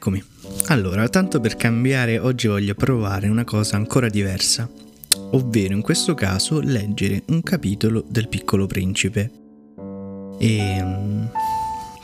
[0.00, 0.24] Eccomi.
[0.68, 4.66] Allora, tanto per cambiare, oggi voglio provare una cosa ancora diversa,
[5.32, 9.30] ovvero in questo caso leggere un capitolo del Piccolo Principe.
[10.38, 11.24] E mm,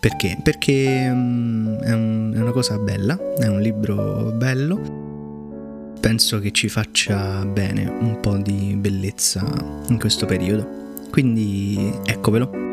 [0.00, 0.36] perché?
[0.42, 5.92] Perché un, è una cosa bella, è un libro bello.
[6.00, 9.46] Penso che ci faccia bene un po' di bellezza
[9.86, 10.94] in questo periodo.
[11.12, 12.63] Quindi eccovelo.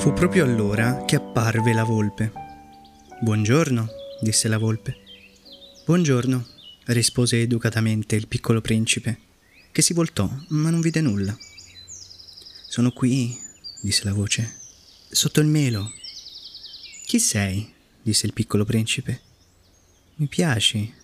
[0.00, 2.32] Fu proprio allora che apparve la volpe.
[3.20, 3.86] Buongiorno,
[4.22, 4.96] disse la volpe.
[5.84, 6.46] Buongiorno,
[6.86, 9.18] rispose educatamente il piccolo principe,
[9.70, 11.36] che si voltò, ma non vide nulla.
[12.66, 13.38] Sono qui,
[13.82, 14.60] disse la voce,
[15.10, 15.92] sotto il melo.
[17.04, 17.70] Chi sei?
[18.00, 19.20] disse il piccolo principe.
[20.14, 20.94] Mi piaci.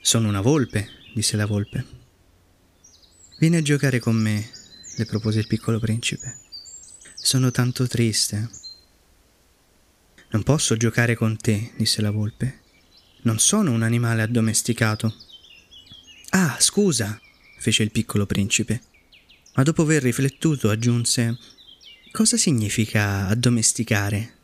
[0.00, 1.84] Sono una volpe, disse la volpe.
[3.38, 4.50] Vieni a giocare con me,
[4.96, 6.43] le propose il piccolo principe.
[7.24, 8.50] Sono tanto triste.
[10.32, 12.60] Non posso giocare con te, disse la volpe.
[13.22, 15.10] Non sono un animale addomesticato.
[16.32, 17.18] Ah, scusa,
[17.56, 18.82] fece il piccolo principe.
[19.54, 21.38] Ma dopo aver riflettuto aggiunse
[22.12, 24.34] Cosa significa addomesticare?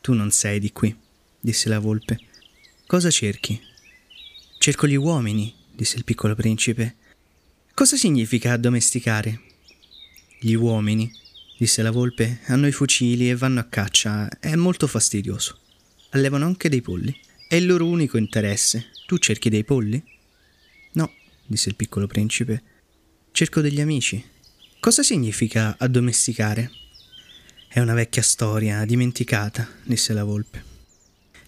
[0.00, 0.92] Tu non sei di qui,
[1.38, 2.18] disse la volpe.
[2.88, 3.58] Cosa cerchi?
[4.58, 6.96] Cerco gli uomini, disse il piccolo principe.
[7.72, 9.40] Cosa significa addomesticare?
[10.40, 11.26] Gli uomini
[11.58, 14.28] disse la volpe, hanno i fucili e vanno a caccia.
[14.38, 15.58] È molto fastidioso.
[16.10, 17.14] Allevano anche dei polli.
[17.48, 18.90] È il loro unico interesse.
[19.06, 20.00] Tu cerchi dei polli?
[20.92, 21.12] No,
[21.44, 22.62] disse il piccolo principe.
[23.32, 24.24] Cerco degli amici.
[24.78, 26.70] Cosa significa addomesticare?
[27.66, 30.62] È una vecchia storia, dimenticata, disse la volpe.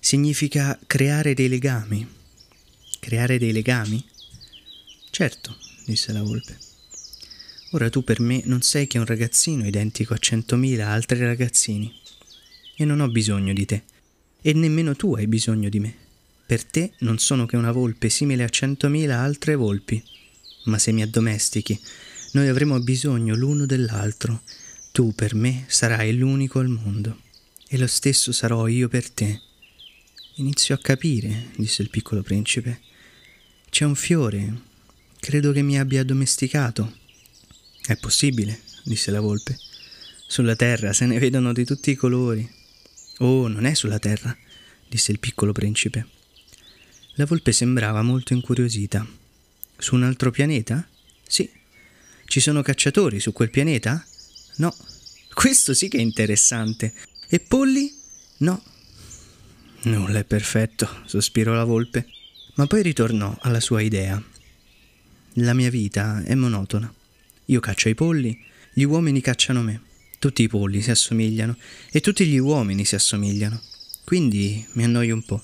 [0.00, 2.06] Significa creare dei legami.
[2.98, 4.04] Creare dei legami?
[5.10, 6.69] Certo, disse la volpe.
[7.72, 11.92] Ora tu per me non sei che un ragazzino identico a centomila altri ragazzini.
[12.76, 13.84] E non ho bisogno di te.
[14.42, 15.94] E nemmeno tu hai bisogno di me.
[16.46, 20.02] Per te non sono che una volpe simile a centomila altre volpi.
[20.64, 21.78] Ma se mi addomestichi,
[22.32, 24.42] noi avremo bisogno l'uno dell'altro.
[24.90, 27.20] Tu per me sarai l'unico al mondo.
[27.68, 29.40] E lo stesso sarò io per te.
[30.36, 32.80] Inizio a capire, disse il piccolo principe.
[33.70, 34.62] C'è un fiore.
[35.20, 36.98] Credo che mi abbia addomesticato.
[37.86, 39.58] È possibile, disse la volpe.
[40.26, 42.48] Sulla terra se ne vedono di tutti i colori.
[43.18, 44.36] Oh, non è sulla terra,
[44.88, 46.06] disse il piccolo principe.
[47.14, 49.06] La volpe sembrava molto incuriosita.
[49.76, 50.86] Su un altro pianeta?
[51.26, 51.50] Sì.
[52.24, 54.04] Ci sono cacciatori su quel pianeta?
[54.56, 54.74] No.
[55.32, 56.94] Questo sì che è interessante.
[57.28, 57.92] E polli?
[58.38, 58.62] No.
[59.82, 62.06] Nulla è perfetto, sospirò la volpe,
[62.54, 64.22] ma poi ritornò alla sua idea.
[65.34, 66.92] La mia vita è monotona.
[67.50, 68.38] Io caccio i polli,
[68.72, 69.80] gli uomini cacciano me.
[70.20, 71.56] Tutti i polli si assomigliano
[71.90, 73.60] e tutti gli uomini si assomigliano.
[74.04, 75.42] Quindi mi annoio un po'.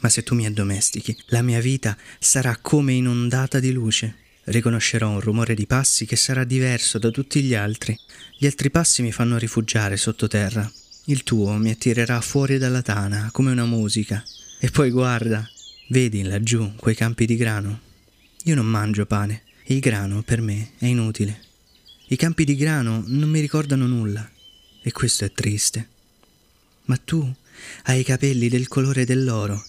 [0.00, 4.16] Ma se tu mi addomestichi, la mia vita sarà come inondata di luce.
[4.44, 7.96] Riconoscerò un rumore di passi che sarà diverso da tutti gli altri.
[8.36, 10.68] Gli altri passi mi fanno rifugiare sottoterra.
[11.04, 14.24] Il tuo mi attirerà fuori dalla tana come una musica.
[14.58, 15.48] E poi guarda,
[15.90, 17.80] vedi laggiù quei campi di grano.
[18.44, 21.42] Io non mangio pane, il grano per me è inutile.
[22.08, 24.28] I campi di grano non mi ricordano nulla
[24.80, 25.88] e questo è triste.
[26.84, 27.30] Ma tu
[27.84, 29.62] hai i capelli del colore dell'oro.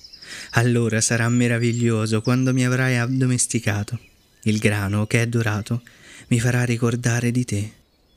[0.51, 3.99] Allora sarà meraviglioso quando mi avrai addomesticato.
[4.43, 5.81] Il grano che è dorato
[6.27, 7.73] mi farà ricordare di te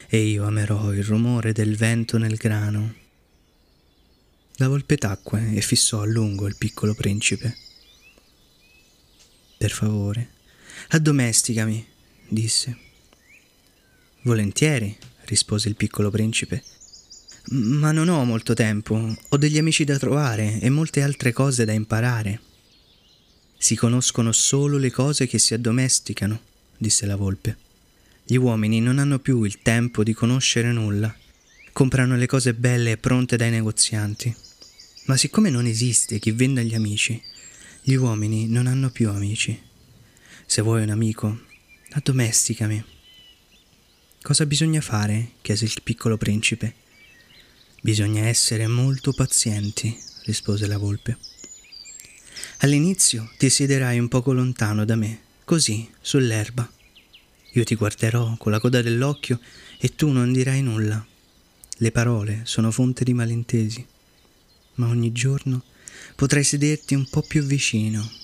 [0.06, 2.94] e io amerò il rumore del vento nel grano.
[4.56, 7.56] La volpe tacque e fissò a lungo il piccolo principe.
[9.56, 10.28] Per favore,
[10.88, 11.87] Addomesticami,
[12.28, 12.76] disse.
[14.22, 16.62] Volentieri, rispose il piccolo principe.
[17.50, 21.72] Ma non ho molto tempo, ho degli amici da trovare e molte altre cose da
[21.72, 22.41] imparare.
[23.59, 26.41] Si conoscono solo le cose che si addomesticano,
[26.76, 27.56] disse la volpe.
[28.25, 31.15] Gli uomini non hanno più il tempo di conoscere nulla.
[31.72, 34.34] Comprano le cose belle e pronte dai negozianti.
[35.07, 37.21] Ma siccome non esiste chi venda gli amici,
[37.83, 39.60] gli uomini non hanno più amici.
[40.53, 41.45] Se vuoi un amico,
[41.93, 42.84] addomesticami.
[44.21, 45.37] Cosa bisogna fare?
[45.41, 46.75] chiese il piccolo principe.
[47.81, 51.16] Bisogna essere molto pazienti, rispose la volpe.
[52.59, 56.71] All'inizio ti siederai un poco lontano da me, così, sull'erba.
[57.53, 59.41] Io ti guarderò con la coda dell'occhio
[59.78, 61.03] e tu non dirai nulla.
[61.78, 63.87] Le parole sono fonte di malintesi,
[64.75, 65.63] ma ogni giorno
[66.15, 68.21] potrai sederti un po' più vicino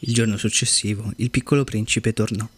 [0.00, 2.48] il giorno successivo il piccolo principe tornò.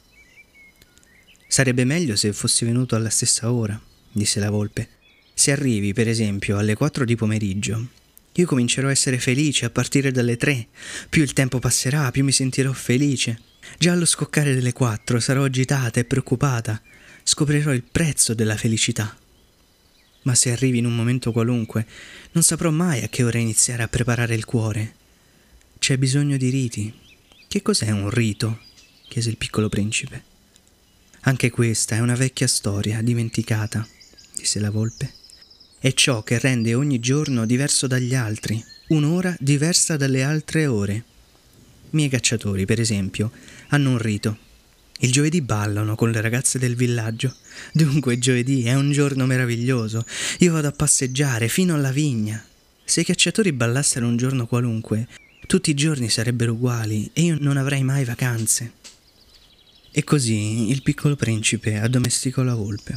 [1.49, 3.81] Sarebbe meglio se fossi venuto alla stessa ora,
[4.13, 4.89] disse la volpe.
[5.33, 7.89] Se arrivi, per esempio, alle 4 di pomeriggio,
[8.35, 10.69] io comincerò a essere felice a partire dalle 3.
[11.09, 13.41] Più il tempo passerà, più mi sentirò felice.
[13.79, 16.81] Già allo scoccare delle 4 sarò agitata e preoccupata.
[17.23, 19.17] Scoprirò il prezzo della felicità.
[20.23, 21.87] Ma se arrivi in un momento qualunque,
[22.33, 24.95] non saprò mai a che ora iniziare a preparare il cuore.
[25.79, 26.95] C'è bisogno di riti.
[27.51, 28.61] Che cos'è un rito?
[29.09, 30.23] chiese il piccolo principe.
[31.23, 33.85] Anche questa è una vecchia storia, dimenticata,
[34.37, 35.15] disse la volpe
[35.81, 41.05] è ciò che rende ogni giorno diverso dagli altri, un'ora diversa dalle altre ore.
[41.91, 43.33] Miei cacciatori, per esempio,
[43.71, 44.37] hanno un rito.
[44.99, 47.35] Il giovedì ballano con le ragazze del villaggio.
[47.73, 50.05] Dunque giovedì è un giorno meraviglioso.
[50.41, 52.45] Io vado a passeggiare fino alla vigna.
[52.85, 55.09] Se i cacciatori ballassero un giorno qualunque,
[55.51, 58.75] tutti i giorni sarebbero uguali e io non avrei mai vacanze.
[59.91, 62.97] E così il piccolo principe addomesticò la volpe.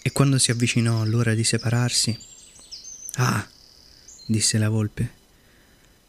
[0.00, 2.18] E quando si avvicinò l'ora di separarsi,
[3.16, 3.46] Ah,
[4.24, 5.10] disse la volpe,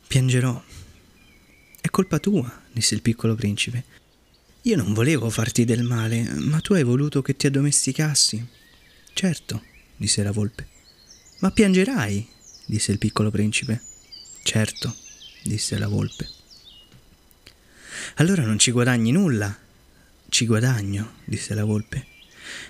[0.08, 0.64] piangerò.
[1.82, 3.84] È colpa tua, disse il piccolo principe.
[4.62, 8.48] Io non volevo farti del male, ma tu hai voluto che ti addomesticassi.
[9.12, 9.62] Certo,
[9.98, 10.66] disse la volpe.
[11.40, 12.26] Ma piangerai,
[12.68, 13.82] disse il piccolo principe.
[14.44, 15.02] Certo,
[15.44, 16.30] disse la volpe.
[18.16, 19.58] Allora non ci guadagni nulla.
[20.30, 22.12] Ci guadagno, disse la volpe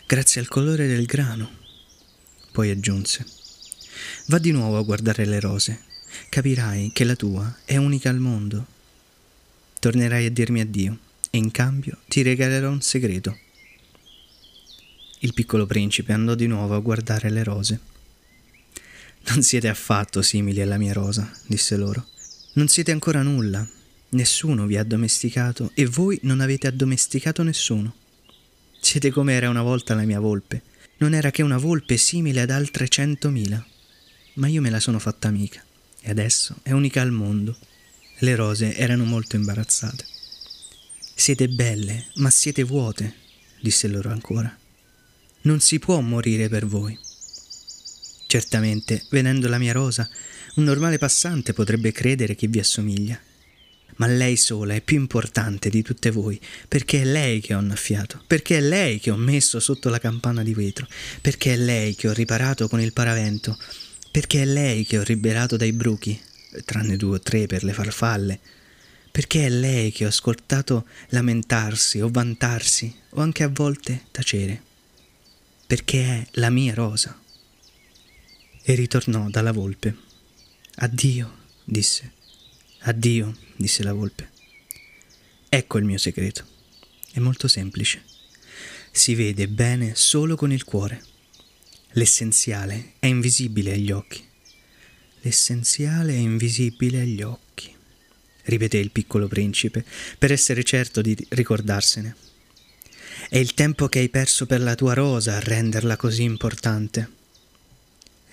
[0.05, 1.61] grazie al colore del grano.
[2.51, 3.25] Poi aggiunse,
[4.27, 5.83] va di nuovo a guardare le rose,
[6.29, 8.65] capirai che la tua è unica al mondo.
[9.79, 10.97] Tornerai a dirmi addio
[11.29, 13.37] e in cambio ti regalerò un segreto.
[15.19, 17.79] Il piccolo principe andò di nuovo a guardare le rose.
[19.29, 22.07] Non siete affatto simili alla mia rosa, disse loro.
[22.53, 23.67] Non siete ancora nulla.
[24.09, 27.95] Nessuno vi ha addomesticato e voi non avete addomesticato nessuno.
[28.79, 30.61] Siete come era una volta la mia volpe.
[30.97, 33.65] Non era che una volpe simile ad altre centomila.
[34.35, 35.63] Ma io me la sono fatta amica
[35.99, 37.57] e adesso è unica al mondo.
[38.19, 40.05] Le rose erano molto imbarazzate.
[41.15, 43.15] Siete belle, ma siete vuote,
[43.61, 44.55] disse loro ancora.
[45.41, 46.97] Non si può morire per voi.
[48.33, 50.09] Certamente, vedendo la mia rosa,
[50.55, 53.21] un normale passante potrebbe credere che vi assomiglia
[53.97, 58.23] ma lei sola è più importante di tutte voi, perché è lei che ho annaffiato,
[58.25, 60.87] perché è lei che ho messo sotto la campana di vetro,
[61.21, 63.55] perché è lei che ho riparato con il paravento,
[64.09, 66.19] perché è lei che ho liberato dai bruchi,
[66.65, 68.39] tranne due o tre per le farfalle,
[69.11, 74.59] perché è lei che ho ascoltato lamentarsi o vantarsi o anche a volte tacere,
[75.67, 77.15] perché è la mia rosa.
[78.65, 79.95] E ritornò dalla volpe.
[80.75, 82.11] Addio, disse.
[82.79, 84.29] Addio, disse la volpe.
[85.49, 86.45] Ecco il mio segreto.
[87.11, 88.03] È molto semplice.
[88.89, 91.03] Si vede bene solo con il cuore.
[91.91, 94.23] L'essenziale è invisibile agli occhi.
[95.21, 97.73] L'essenziale è invisibile agli occhi,
[98.43, 99.85] ripeté il piccolo principe,
[100.17, 102.15] per essere certo di ricordarsene.
[103.29, 107.21] È il tempo che hai perso per la tua rosa a renderla così importante.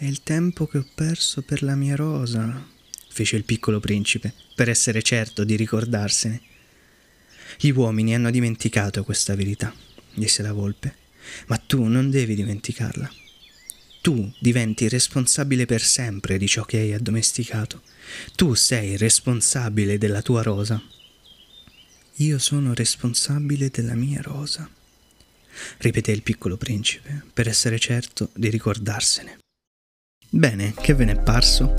[0.01, 2.67] È il tempo che ho perso per la mia rosa,
[3.11, 6.41] fece il piccolo principe, per essere certo di ricordarsene.
[7.59, 9.75] Gli uomini hanno dimenticato questa verità,
[10.15, 10.95] disse la volpe,
[11.49, 13.13] ma tu non devi dimenticarla.
[14.01, 17.83] Tu diventi responsabile per sempre di ciò che hai addomesticato.
[18.35, 20.83] Tu sei responsabile della tua rosa.
[22.15, 24.67] Io sono responsabile della mia rosa,
[25.77, 29.40] ripeté il piccolo principe, per essere certo di ricordarsene.
[30.33, 31.75] Bene, che ve ne è parso?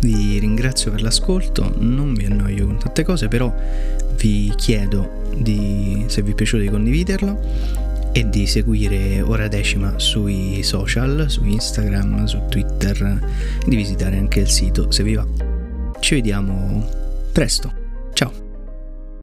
[0.00, 3.54] Vi ringrazio per l'ascolto, non vi annoio con tante cose, però
[4.16, 7.40] vi chiedo di, se vi è piaciuto di condividerlo
[8.10, 13.20] e di seguire Ora Decima sui social, su Instagram, su Twitter
[13.64, 15.24] e di visitare anche il sito se vi va.
[16.00, 16.84] Ci vediamo
[17.30, 17.81] presto.